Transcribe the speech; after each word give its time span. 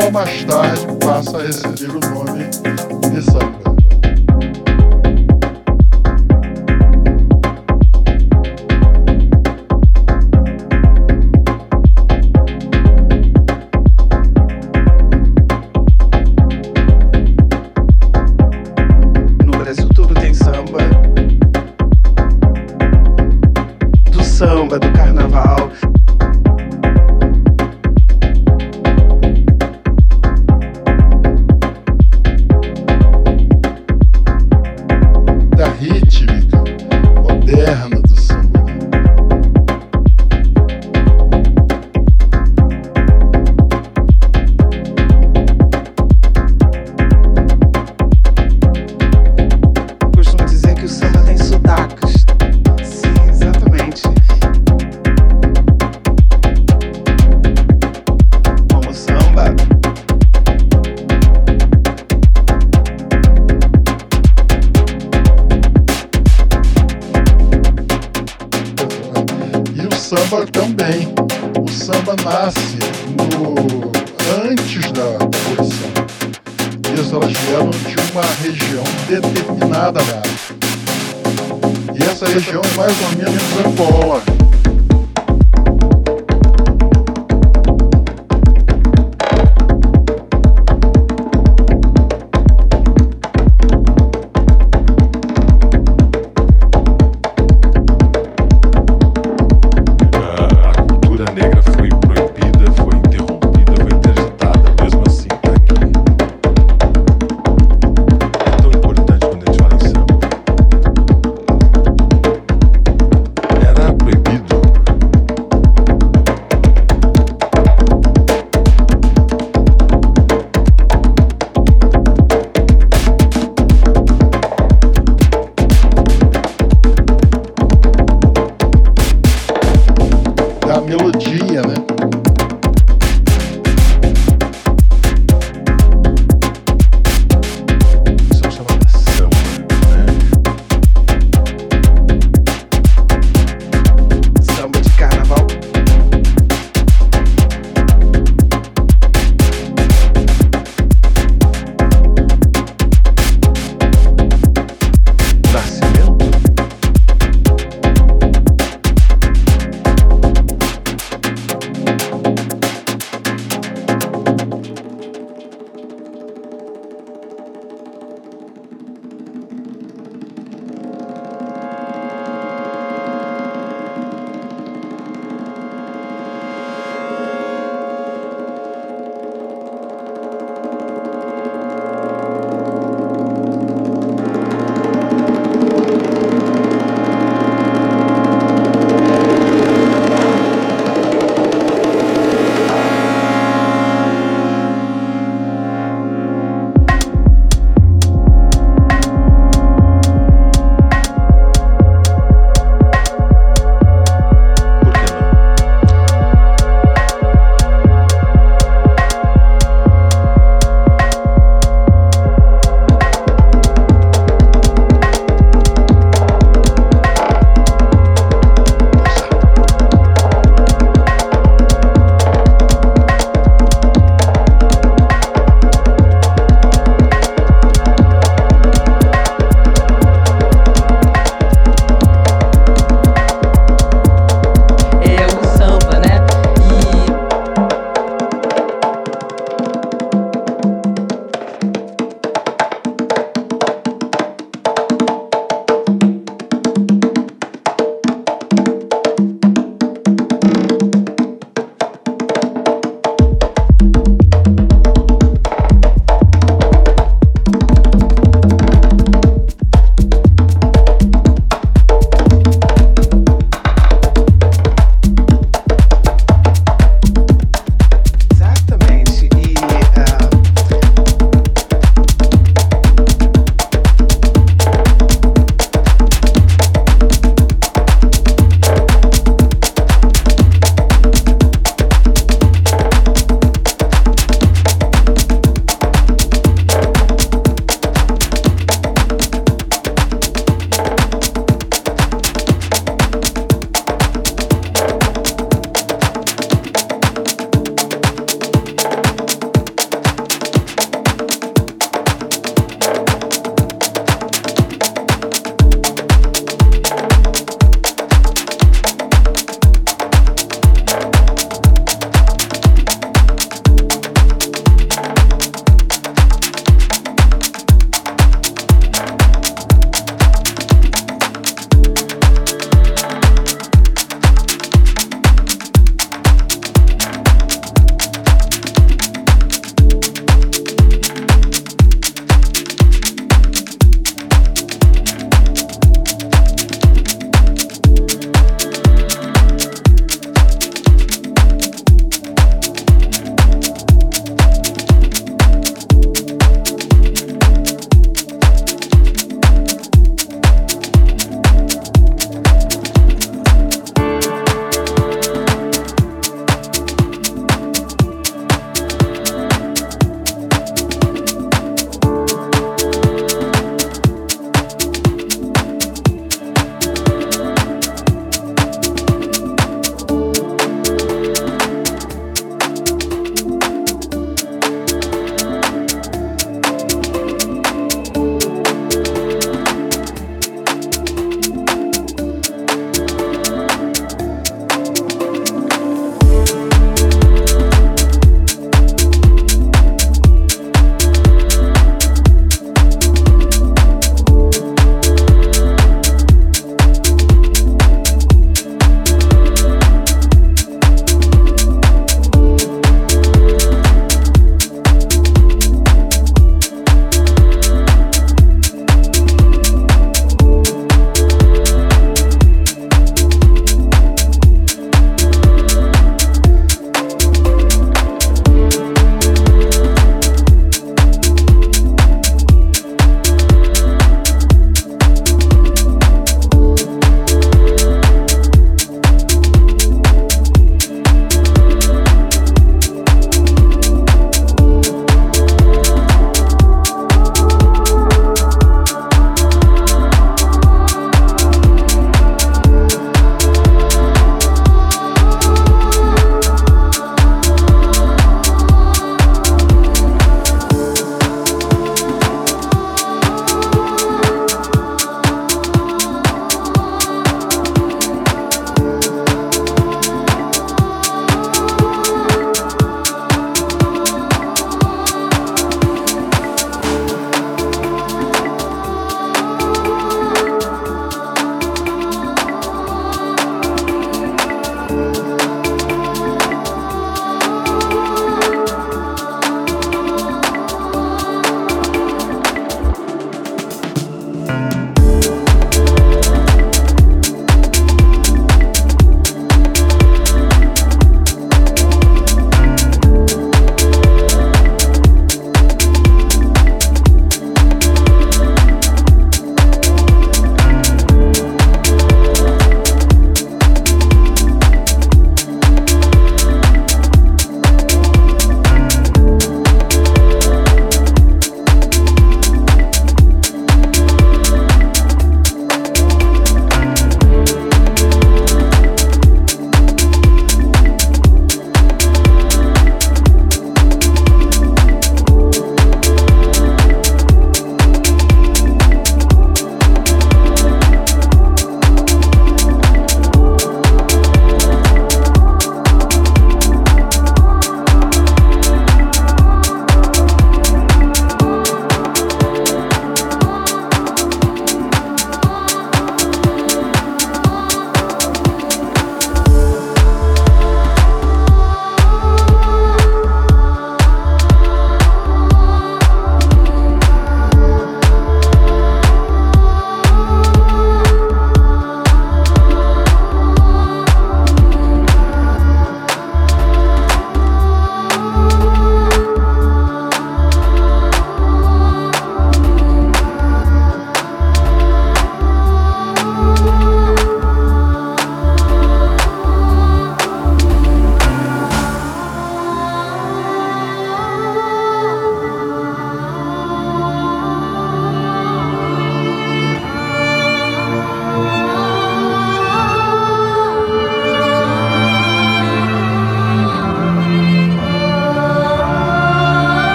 só 0.00 0.10
mais 0.12 0.44
tarde 0.44 0.86
passa 1.04 1.38
a 1.38 1.42
receber 1.42 1.90
o 1.90 2.00
nome 2.00 2.44
de 2.44 3.67